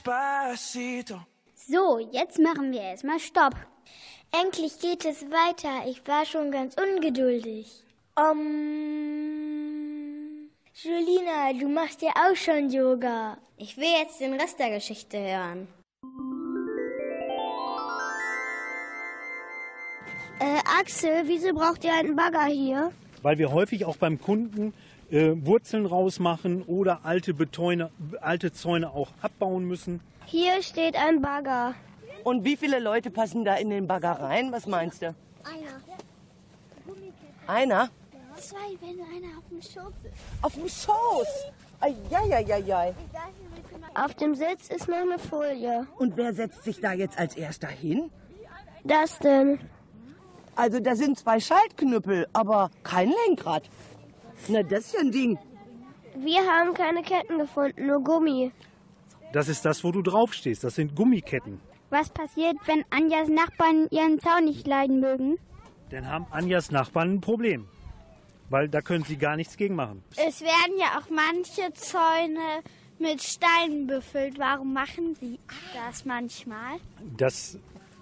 [0.00, 1.20] Despacito.
[1.54, 3.54] So, jetzt machen wir erstmal Stopp.
[4.32, 5.86] Endlich geht es weiter.
[5.86, 7.84] Ich war schon ganz ungeduldig.
[8.16, 8.40] Um,
[10.74, 13.36] Julina, du machst ja auch schon Yoga.
[13.58, 15.68] Ich will jetzt den Rest der Geschichte hören.
[20.38, 22.90] Äh, Axel, wieso braucht ihr einen Bagger hier?
[23.20, 24.72] Weil wir häufig auch beim Kunden
[25.10, 30.00] äh, Wurzeln rausmachen oder alte, Betäune, alte Zäune auch abbauen müssen.
[30.26, 31.74] Hier steht ein Bagger.
[32.24, 34.52] Und wie viele Leute passen da in den Bagger rein?
[34.52, 35.14] Was meinst du?
[35.44, 35.80] Einer.
[37.46, 37.88] Einer?
[38.36, 40.42] Zwei, wenn einer auf dem Schoß ist.
[40.42, 41.52] Auf dem Schoß?
[41.80, 42.94] Eieieiei.
[43.94, 45.86] Auf dem Sitz ist noch eine Folie.
[45.98, 48.10] Und wer setzt sich da jetzt als erster hin?
[48.84, 49.58] Das denn?
[50.54, 53.62] Also da sind zwei Schaltknüppel, aber kein Lenkrad.
[54.48, 55.38] Na, das ist ja ein Ding.
[56.16, 58.52] Wir haben keine Ketten gefunden, nur Gummi.
[59.32, 60.64] Das ist das, wo du draufstehst.
[60.64, 61.60] Das sind Gummiketten.
[61.90, 65.38] Was passiert, wenn Anjas Nachbarn ihren Zaun nicht leiden mögen?
[65.90, 67.66] Dann haben Anjas Nachbarn ein Problem.
[68.48, 70.02] Weil da können sie gar nichts gegen machen.
[70.16, 72.62] Es werden ja auch manche Zäune
[72.98, 74.38] mit Steinen befüllt.
[74.38, 75.38] Warum machen sie
[75.74, 76.78] das manchmal?
[77.16, 77.58] Das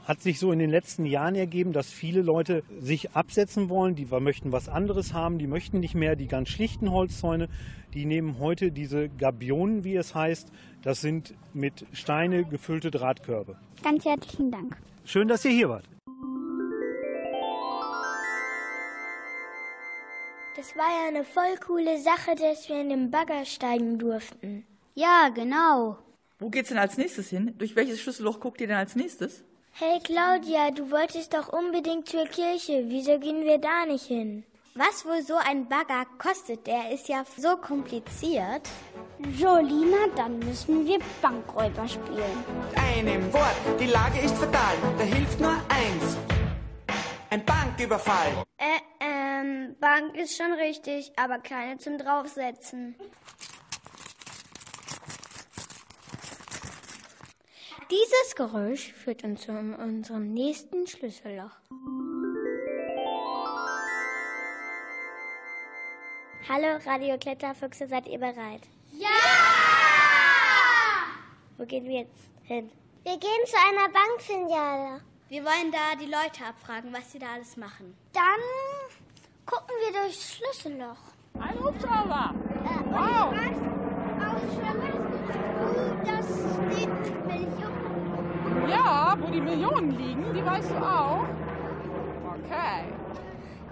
[0.08, 4.06] hat sich so in den letzten Jahren ergeben, dass viele Leute sich absetzen wollen, die
[4.06, 7.50] möchten was anderes haben, die möchten nicht mehr die ganz schlichten Holzzäune,
[7.92, 10.50] die nehmen heute diese Gabionen, wie es heißt,
[10.82, 13.56] das sind mit Steine gefüllte Drahtkörbe.
[13.82, 14.78] Ganz herzlichen Dank.
[15.04, 15.84] Schön, dass ihr hier wart.
[20.56, 24.64] Das war ja eine voll coole Sache, dass wir in den Bagger steigen durften.
[24.94, 25.98] Ja, genau.
[26.38, 27.54] Wo geht's denn als nächstes hin?
[27.58, 29.44] Durch welches Schlüsselloch guckt ihr denn als nächstes?
[29.80, 32.82] Hey Claudia, du wolltest doch unbedingt zur Kirche.
[32.88, 34.42] Wieso gehen wir da nicht hin?
[34.74, 38.68] Was wohl so ein Bagger kostet, der ist ja so kompliziert.
[39.38, 42.44] Jolina, dann müssen wir Bankräuber spielen.
[42.74, 44.74] einem Wort, die Lage ist fatal.
[44.98, 46.16] Da hilft nur eins.
[47.30, 48.32] Ein Banküberfall.
[48.56, 52.96] Äh, ähm, Bank ist schon richtig, aber keine zum Draufsetzen.
[57.90, 61.50] Dieses Geräusch führt uns zu unserem nächsten Schlüsselloch.
[66.48, 68.62] Hallo Radio Kletterfüchse, seid ihr bereit?
[68.92, 69.08] Ja!
[71.56, 72.70] Wo gehen wir jetzt hin?
[73.04, 75.00] Wir gehen zu einer Bankfiliale.
[75.28, 77.96] Wir wollen da die Leute abfragen, was sie da alles machen.
[78.12, 78.22] Dann
[79.46, 80.96] gucken wir durchs Schlüsselloch.
[81.40, 82.34] Ein Hubschrauber.
[82.64, 83.87] Äh, Wow.
[86.04, 88.70] Das steht Millionen.
[88.70, 91.24] Ja, wo die Millionen liegen, die weißt du auch.
[92.24, 92.84] Okay.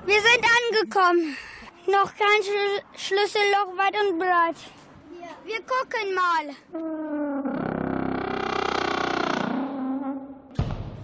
[0.05, 1.36] Wir sind angekommen.
[1.86, 4.57] Noch kein Schl Schlüsselloch weit und breit.
[5.44, 6.55] Wir gucken mal.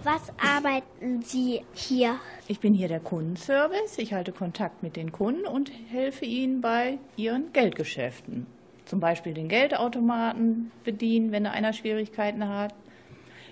[0.05, 2.19] Was arbeiten Sie hier?
[2.49, 3.99] Ich bin hier der Kundenservice.
[3.99, 8.49] Ich halte Kontakt mit den Kunden und helfe ihnen bei ihren Geldgeschäften.
[8.93, 12.75] Zum Beispiel den Geldautomaten bedienen, wenn einer Schwierigkeiten hat.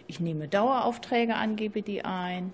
[0.06, 2.52] Ich nehme Daueraufträge an, gebe die ein,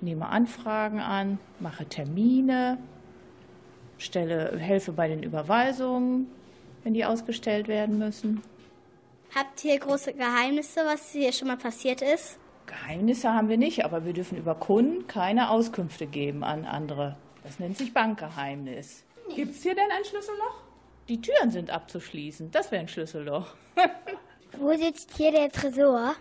[0.00, 2.78] nehme Anfragen an, mache Termine,
[3.98, 6.28] stelle, helfe bei den Überweisungen,
[6.82, 8.40] wenn die ausgestellt werden müssen.
[9.34, 12.38] Habt ihr große Geheimnisse, was hier schon mal passiert ist?
[12.64, 17.18] Geheimnisse haben wir nicht, aber wir dürfen über Kunden keine Auskünfte geben an andere.
[17.44, 19.04] Das nennt sich Bankgeheimnis.
[19.36, 20.67] Gibt es hier denn ein Schlüsselloch?
[21.08, 22.50] Die Türen sind abzuschließen.
[22.50, 23.46] Das wäre ein Schlüsselloch.
[24.58, 26.14] Wo sitzt hier der Tresor?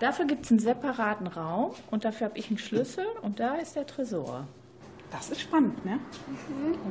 [0.00, 3.76] Dafür gibt es einen separaten Raum und dafür habe ich einen Schlüssel und da ist
[3.76, 4.46] der Tresor.
[5.10, 5.98] Das ist spannend, ne?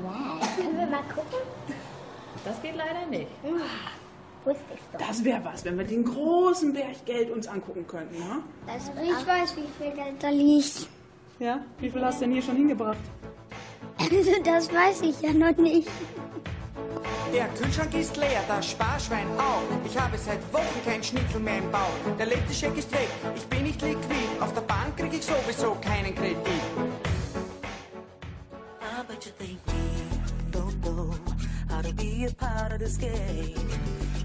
[0.04, 0.56] Wow.
[0.56, 1.40] Können wir mal gucken?
[2.44, 3.28] Das geht leider nicht.
[4.44, 5.08] Wusste ich doch.
[5.08, 8.44] Das wäre was, wenn wir den großen Berg Geld uns angucken könnten, ne?
[8.68, 10.88] Also ich weiß, wie viel Geld da liegt.
[11.40, 11.60] Ja?
[11.80, 12.98] Wie viel hast du denn hier schon hingebracht?
[14.44, 15.90] Das weiß ich ja noch nicht.
[17.36, 19.68] Der Kühlschrank ist leer, das Sparschwein auch.
[19.86, 21.92] Ich habe seit Wochen kein Schnitzel mehr im Bauch.
[22.18, 24.40] Der letzte Scheck ist weg, ich bin nicht liquid.
[24.40, 26.48] Auf der Bank krieg ich sowieso keinen Kredit.
[28.80, 31.14] I bet you think we don't know
[31.70, 33.68] how to be a part of this game.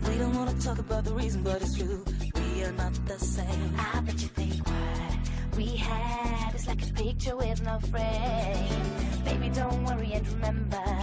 [0.07, 2.05] We don't wanna talk about the reason, but it's true.
[2.37, 3.75] We are not the same.
[3.77, 9.25] I bet you think what we had is like a picture with no frame.
[9.25, 11.00] Baby, don't worry and remember,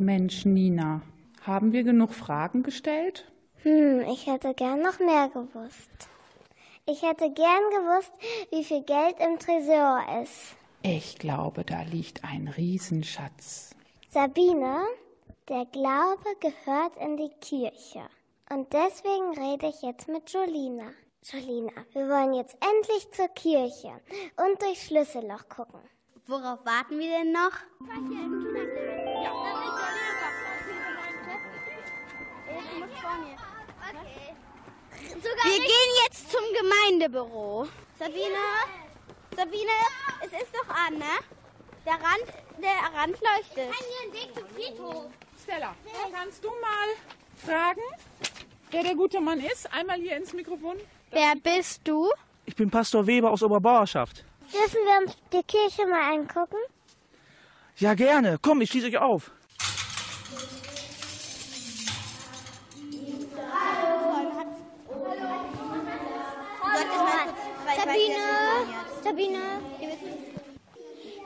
[0.00, 1.02] Mensch, Nina,
[1.42, 3.30] haben wir genug Fragen gestellt?
[3.62, 5.90] Hm, ich hätte gern noch mehr gewusst.
[6.86, 8.12] Ich hätte gern gewusst,
[8.50, 10.56] wie viel Geld im Tresor ist.
[10.82, 13.70] Ich glaube, da liegt ein Riesenschatz.
[14.08, 14.82] Sabine,
[15.48, 18.02] der Glaube gehört in die Kirche.
[18.48, 20.90] Und deswegen rede ich jetzt mit Jolina.
[21.22, 23.92] Jolina, wir wollen jetzt endlich zur Kirche
[24.36, 25.80] und durchs Schlüsselloch gucken.
[26.26, 27.52] Worauf warten wir denn noch?
[35.42, 37.66] Wir gehen jetzt zum Gemeindebüro.
[37.98, 38.46] Sabine,
[39.36, 39.70] Sabine,
[40.20, 41.04] es ist doch an, ne?
[41.84, 42.26] Der Rand,
[42.58, 43.74] der Rand leuchtet.
[45.42, 45.74] Stella,
[46.12, 46.88] kannst du mal
[47.36, 47.80] fragen,
[48.70, 49.72] wer der gute Mann ist?
[49.72, 50.76] Einmal hier ins Mikrofon.
[51.10, 52.10] Wer bist du?
[52.44, 54.24] Ich bin Pastor Weber aus Oberbauerschaft.
[54.52, 56.56] Dürfen wir uns die Kirche mal angucken?
[57.76, 58.38] Ja, gerne.
[58.42, 59.30] Komm, ich schließe euch auf.
[67.76, 68.14] Sabine,
[69.02, 69.38] Sabine.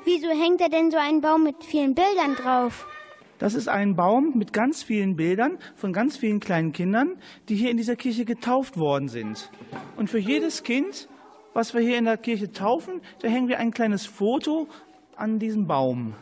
[0.04, 2.86] Wieso hängt da denn so ein Baum mit vielen Bildern drauf?
[3.38, 7.16] Das ist ein Baum mit ganz vielen Bildern von ganz vielen kleinen Kindern,
[7.48, 9.50] die hier in dieser Kirche getauft worden sind.
[9.96, 11.08] Und für jedes Kind,
[11.54, 14.68] was wir hier in der Kirche taufen, da hängen wir ein kleines Foto
[15.16, 16.14] an diesen Baum.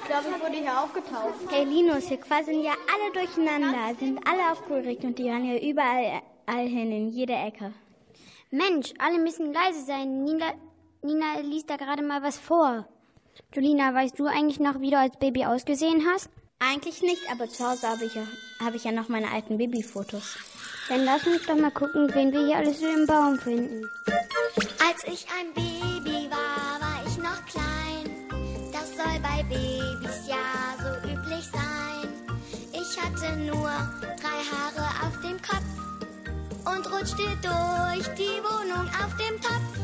[0.00, 1.50] Ich glaube, ich wurde hier auch getauft.
[1.50, 6.22] Hey Linus, hier quasi ja alle durcheinander, sind alle aufgeregt und die rennen hier überall
[6.46, 7.72] all hin, in jede Ecke.
[8.50, 10.24] Mensch, alle müssen leise sein.
[10.24, 10.52] Nina,
[11.02, 12.88] Nina liest da gerade mal was vor.
[13.54, 16.28] Julina, weißt du eigentlich noch, wie du als Baby ausgesehen hast?
[16.58, 18.26] Eigentlich nicht, aber zu Hause habe ich, ja,
[18.62, 20.36] habe ich ja noch meine alten Babyfotos.
[20.90, 23.88] Dann lass uns doch mal gucken, wen wir hier alles so im Baum finden.
[24.84, 28.10] Als ich ein Baby war, war ich noch klein.
[28.72, 31.80] Das soll bei Babys ja so üblich sein.
[33.00, 33.70] hatte nur
[34.00, 35.70] drei Haare auf dem Kopf
[36.64, 39.79] und rutschte durch die Wohnung auf dem Topf.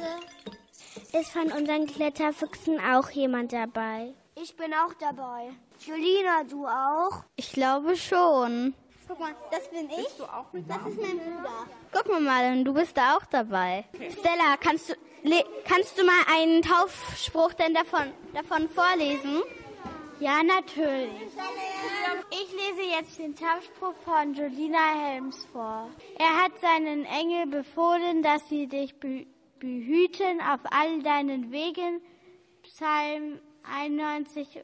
[0.00, 1.18] Bitte.
[1.18, 4.12] Ist von unseren Kletterfüchsen auch jemand dabei?
[4.40, 5.50] Ich bin auch dabei.
[5.80, 7.24] Julina, du auch?
[7.36, 8.74] Ich glaube schon.
[9.06, 10.06] Guck mal, das bin ich.
[10.18, 11.66] du auch mit Das ist mein Bruder.
[11.92, 13.84] Guck mal, Marlon, du bist da auch dabei.
[13.94, 19.42] Stella, kannst du, le- kannst du mal einen Taufspruch denn davon, davon vorlesen?
[20.20, 21.10] Ja, natürlich.
[22.30, 25.88] Ich lese jetzt den Taufspruch von Julina Helms vor.
[26.18, 29.26] Er hat seinen Engel befohlen, dass sie dich be
[29.58, 32.00] behüten auf all deinen Wegen.
[32.62, 34.62] Psalm 91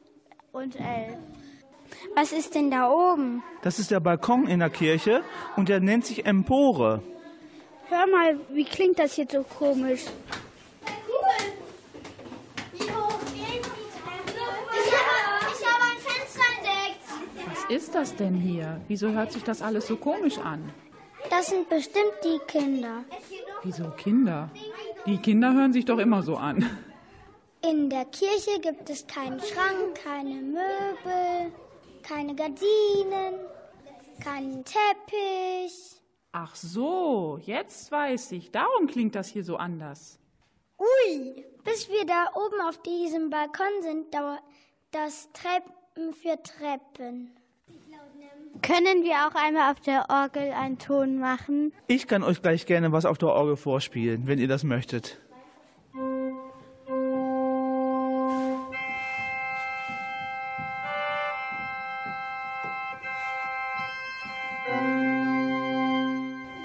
[0.51, 1.17] und 11.
[2.15, 3.43] Was ist denn da oben?
[3.61, 5.23] Das ist der Balkon in der Kirche
[5.55, 7.01] und der nennt sich Empore.
[7.89, 10.05] Hör mal, wie klingt das hier so komisch?
[12.73, 13.11] Ich habe
[15.83, 17.05] ein Fenster entdeckt.
[17.47, 18.81] Was ist das denn hier?
[18.87, 20.71] Wieso hört sich das alles so komisch an?
[21.29, 23.03] Das sind bestimmt die Kinder.
[23.63, 24.49] Wieso Kinder?
[25.05, 26.67] Die Kinder hören sich doch immer so an.
[27.61, 31.51] In der Kirche gibt es keinen Schrank, keine Möbel,
[32.01, 33.39] keine Gardinen,
[34.19, 36.01] keinen Teppich.
[36.31, 38.51] Ach so, jetzt weiß ich.
[38.51, 40.19] Darum klingt das hier so anders.
[40.79, 44.41] Ui, bis wir da oben auf diesem Balkon sind, dauert
[44.91, 47.31] das Treppen für Treppen.
[48.61, 51.73] Können wir auch einmal auf der Orgel einen Ton machen?
[51.87, 55.19] Ich kann euch gleich gerne was auf der Orgel vorspielen, wenn ihr das möchtet.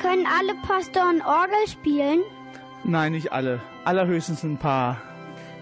[0.01, 2.20] Können alle Pastoren Orgel spielen?
[2.84, 3.61] Nein, nicht alle.
[3.84, 4.97] Allerhöchstens ein paar.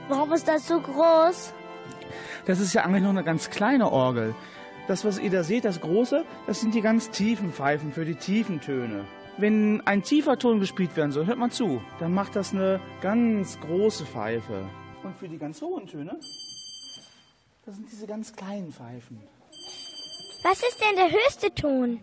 [0.09, 1.53] Warum ist das so groß?
[2.47, 4.35] Das ist ja eigentlich noch eine ganz kleine Orgel.
[4.89, 8.15] Das, was ihr da seht, das große, das sind die ganz tiefen Pfeifen für die
[8.15, 9.05] tiefen Töne.
[9.37, 13.61] Wenn ein tiefer Ton gespielt werden soll, hört mal zu, dann macht das eine ganz
[13.61, 14.65] große Pfeife.
[15.05, 16.19] Und für die ganz hohen Töne,
[17.67, 19.21] das sind diese ganz kleinen Pfeifen.
[20.43, 22.01] Was ist denn der höchste Ton?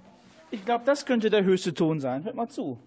[0.51, 2.23] Ich glaube, das könnte der höchste Ton sein.
[2.23, 2.77] Hört mal zu.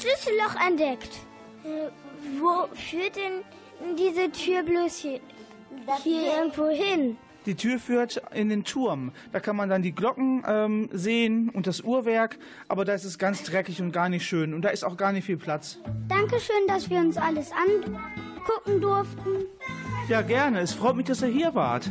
[0.00, 1.18] Schlüsselloch entdeckt.
[1.64, 1.90] Äh,
[2.40, 5.20] wo führt denn diese Tür bloß hier,
[6.02, 7.16] hier irgendwo hin?
[7.46, 9.12] Die Tür führt in den Turm.
[9.32, 12.38] Da kann man dann die Glocken ähm, sehen und das Uhrwerk.
[12.68, 14.52] Aber da ist es ganz dreckig und gar nicht schön.
[14.52, 15.78] Und da ist auch gar nicht viel Platz.
[16.08, 19.46] Dankeschön, dass wir uns alles angucken durften.
[20.08, 20.60] Ja, gerne.
[20.60, 21.90] Es freut mich, dass ihr hier wart.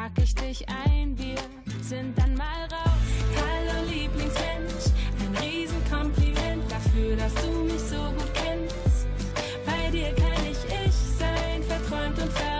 [0.00, 1.36] pack ich dich ein, wir
[1.82, 3.08] sind dann mal raus.
[3.36, 4.86] Hallo Lieblingsmensch,
[5.20, 9.06] ein Riesenkompliment dafür, dass du mich so gut kennst.
[9.66, 12.59] Bei dir kann ich ich sein, verträumt und verrückt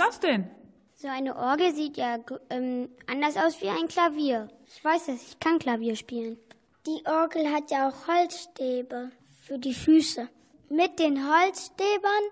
[0.00, 0.50] ist das denn?
[0.96, 2.18] So eine Orgel sieht ja
[2.50, 4.48] ähm, anders aus wie ein Klavier.
[4.66, 6.38] Ich weiß es, ich kann Klavier spielen.
[6.86, 9.10] Die Orgel hat ja auch Holzstäbe
[9.42, 10.28] für die Füße.
[10.68, 12.24] Mit den Holzstäbern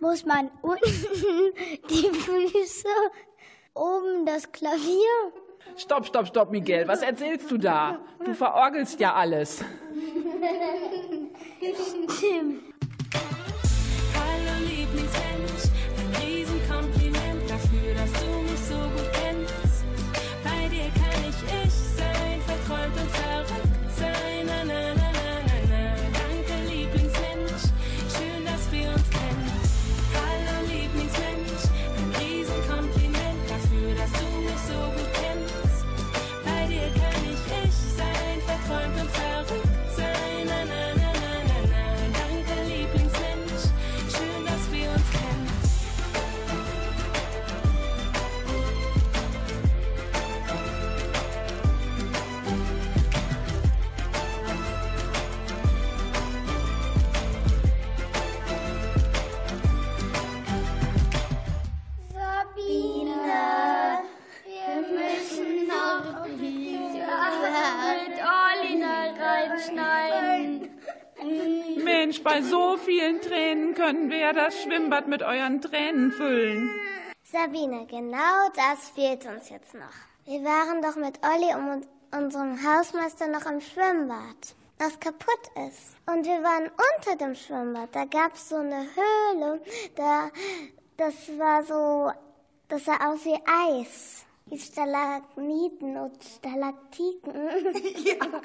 [0.00, 0.82] muss man unten
[1.90, 2.88] die Füße,
[3.74, 5.32] oben das Klavier.
[5.76, 6.86] Stopp, stopp, stopp, Miguel.
[6.86, 7.98] Was erzählst du da?
[8.24, 9.58] Du verorgelst ja alles.
[12.18, 12.62] Stimmt.
[14.14, 15.63] Hallo Lieblingsmensch,
[72.24, 76.70] bei so vielen Tränen können wir ja das Schwimmbad mit euren Tränen füllen.
[77.22, 79.96] Sabine, genau das fehlt uns jetzt noch.
[80.24, 85.96] Wir waren doch mit Olli und unserem Hausmeister noch im Schwimmbad, das kaputt ist.
[86.06, 87.90] Und wir waren unter dem Schwimmbad.
[87.92, 89.60] Da gab es so eine Höhle.
[89.94, 90.30] Da,
[90.96, 92.10] das war so,
[92.68, 94.24] das sah aus wie Eis.
[94.46, 97.32] Wie Stalagmiten und Stalaktiten.
[98.04, 98.40] ja,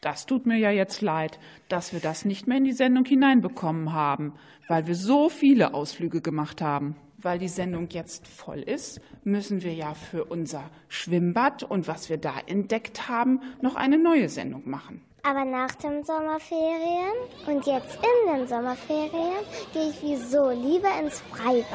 [0.00, 3.92] Das tut mir ja jetzt leid, dass wir das nicht mehr in die Sendung hineinbekommen
[3.92, 4.34] haben,
[4.68, 6.96] weil wir so viele Ausflüge gemacht haben.
[7.18, 12.16] Weil die Sendung jetzt voll ist, müssen wir ja für unser Schwimmbad und was wir
[12.16, 15.04] da entdeckt haben, noch eine neue Sendung machen.
[15.22, 17.12] Aber nach den Sommerferien
[17.46, 21.66] und jetzt in den Sommerferien gehe ich wie so lieber ins Freibad.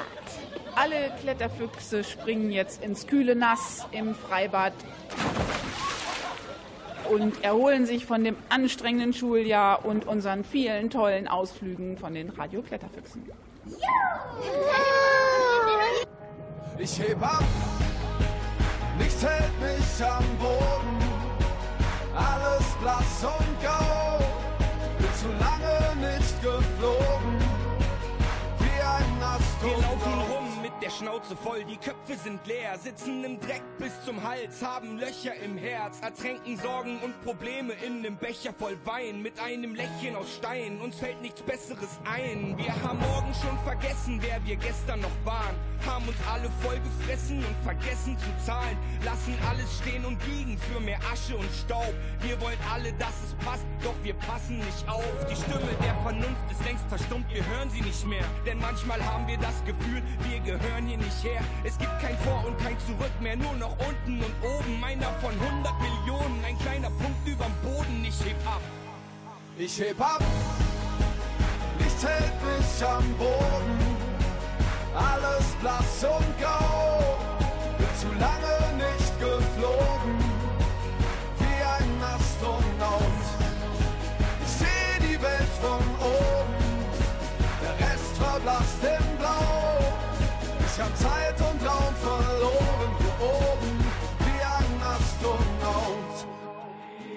[0.75, 4.73] Alle Kletterfüchse springen jetzt ins kühle Nass im Freibad
[7.09, 12.61] und erholen sich von dem anstrengenden Schuljahr und unseren vielen tollen Ausflügen von den Radio
[12.61, 13.31] Kletterfüchsen.
[16.77, 17.43] Ich heb ab,
[18.97, 21.04] nichts hält mich am Boden.
[22.15, 24.19] Alles blass und grau,
[24.97, 27.39] bin zu lange nicht geflogen.
[28.59, 29.19] Wie ein
[29.61, 30.29] Wir laufen Astronaut.
[30.29, 30.44] rum
[30.85, 35.33] der Schnauze voll, die Köpfe sind leer, sitzen im Dreck bis zum Hals, haben Löcher
[35.43, 40.35] im Herz, ertränken Sorgen und Probleme in nem Becher voll Wein, mit einem Lächeln aus
[40.35, 42.55] Stein, uns fällt nichts Besseres ein.
[42.55, 45.55] Wir haben morgen schon vergessen, wer wir gestern noch waren,
[45.87, 50.79] haben uns alle voll gefressen und vergessen zu zahlen, lassen alles stehen und liegen für
[50.79, 51.95] mehr Asche und Staub.
[52.21, 55.25] Wir wollen alle, dass es passt, doch wir passen nicht auf.
[55.31, 59.25] Die Stimme der Vernunft ist längst verstummt, wir hören sie nicht mehr, denn manchmal haben
[59.27, 61.41] wir das Gefühl, wir gehören hier nicht her.
[61.63, 64.83] Es gibt kein Vor und kein Zurück mehr, nur noch unten und oben.
[64.83, 68.05] Einer von 100 Millionen, ein kleiner Punkt überm Boden.
[68.07, 68.61] Ich heb ab.
[69.57, 70.21] Ich heb ab,
[71.79, 73.79] nichts hält mich am Boden.
[74.93, 77.17] Alles blass und grau,
[77.77, 80.17] bin zu lange nicht geflogen.
[81.39, 83.01] Wie ein Astronaut.
[84.45, 86.53] Ich seh die Welt von oben,
[87.61, 89.14] der Rest verblasst im.
[90.75, 93.79] Ich hab Zeit und Raum verloren, hier oben,
[94.19, 96.27] wie ein Astronaut.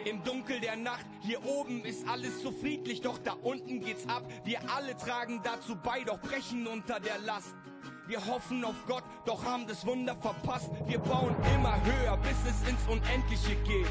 [0.04, 4.22] Im Dunkel der Nacht, hier oben ist alles so friedlich, doch da unten geht's ab.
[4.44, 7.56] Wir alle tragen dazu bei, doch brechen unter der Last.
[8.06, 10.70] Wir hoffen auf Gott, doch haben das Wunder verpasst.
[10.86, 13.88] Wir bauen immer höher, bis es ins Unendliche geht.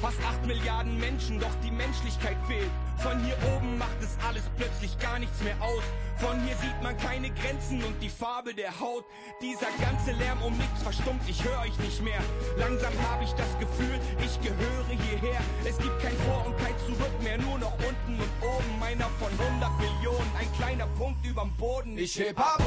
[0.00, 2.68] Fast acht Milliarden Menschen, doch die Menschlichkeit fehlt.
[2.98, 5.82] Von hier oben macht es alles plötzlich gar nichts mehr aus.
[6.18, 9.04] Von hier sieht man keine Grenzen und die Farbe der Haut.
[9.42, 12.20] Dieser ganze Lärm um nichts verstummt, ich höre euch nicht mehr.
[12.56, 15.40] Langsam habe ich das Gefühl, ich gehöre hierher.
[15.64, 18.82] Es gibt kein Vor und kein Zurück mehr, nur noch unten und oben.
[18.82, 21.98] Einer von 100 Millionen, ein kleiner Punkt überm Boden.
[21.98, 22.62] Ich heb ab,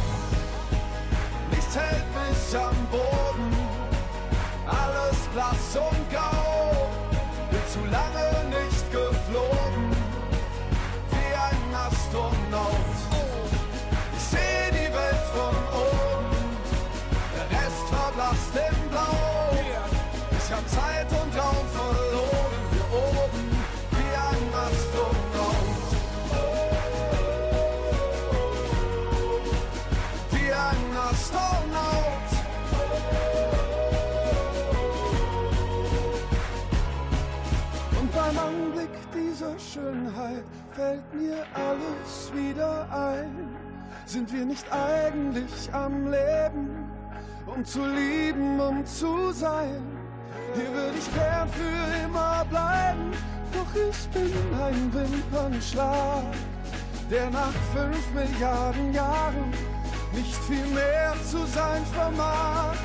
[1.51, 3.57] nichts hält mich am Boden.
[4.67, 6.89] Alles blass und grau,
[7.49, 9.86] bin zu lange nicht geflogen.
[40.77, 43.49] Fällt mir alles wieder ein.
[44.05, 46.91] Sind wir nicht eigentlich am Leben,
[47.47, 49.81] um zu lieben, um zu sein?
[50.53, 53.11] Hier würde ich gern für immer bleiben,
[53.53, 56.23] doch ich bin ein Wimpernschlag,
[57.09, 59.51] der nach fünf Milliarden Jahren
[60.13, 62.75] nicht viel mehr zu sein vermag.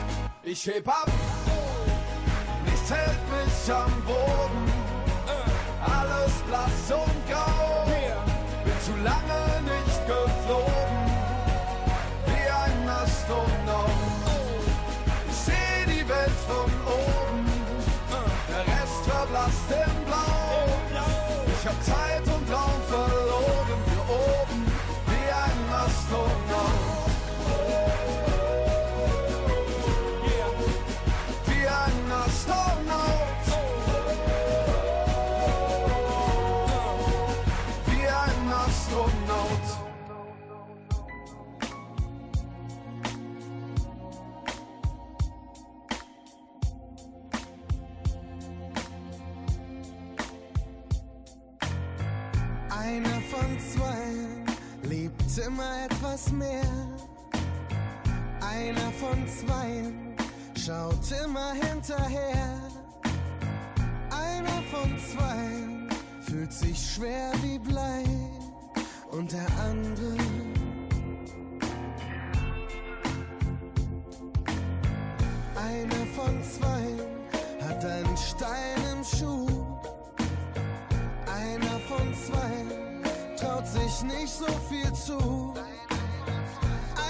[0.43, 1.11] Ich heb ab,
[2.65, 4.92] nichts hält mich am Boden,
[6.53, 7.87] blass und grau.
[8.65, 9.41] Bin zu lange
[9.73, 11.03] nicht geflogen,
[12.27, 13.91] wie ein Astronaut.
[15.31, 17.47] Ich seh die Welt von oben,
[18.51, 20.69] der Rest verblasst im Blau.
[21.55, 24.61] Ich hab Zeit und Raum verloren, hier oben,
[25.07, 26.52] wie ein Astronaut.
[53.33, 56.71] Von zwei liebt immer etwas mehr.
[58.43, 59.91] Einer von zwei
[60.55, 62.61] schaut immer hinterher.
[64.11, 68.05] Einer von zwei fühlt sich schwer wie Blei.
[69.11, 70.17] Und der andere
[75.57, 76.72] Einer von zwei
[83.73, 85.55] sich nicht so viel zu.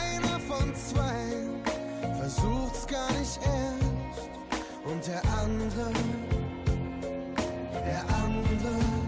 [0.00, 1.24] Einer von zwei
[2.18, 4.30] versucht's gar nicht erst.
[4.84, 5.92] Und der andere,
[7.72, 9.01] der andere,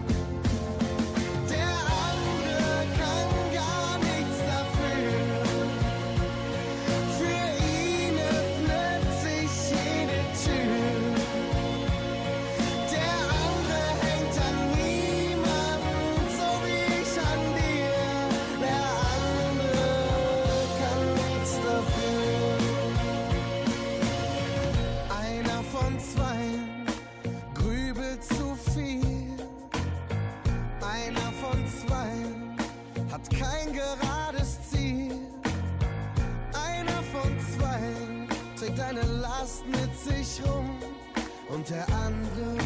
[39.39, 40.69] Last mit sich rum
[41.49, 42.57] und der andere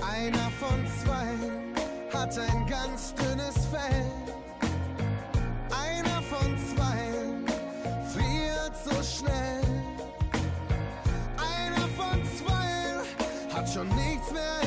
[0.00, 1.28] Einer von zwei
[2.12, 4.04] hat ein ganz dünnes Fell.
[5.70, 7.00] Einer von zwei
[8.12, 9.62] friert so schnell.
[11.36, 14.58] Einer von zwei hat schon nichts mehr